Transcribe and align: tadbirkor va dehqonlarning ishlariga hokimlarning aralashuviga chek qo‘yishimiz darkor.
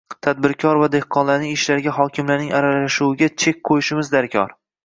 tadbirkor 0.27 0.79
va 0.83 0.87
dehqonlarning 0.95 1.51
ishlariga 1.57 1.93
hokimlarning 1.99 2.57
aralashuviga 2.63 3.31
chek 3.45 3.63
qo‘yishimiz 3.71 4.15
darkor. 4.19 4.61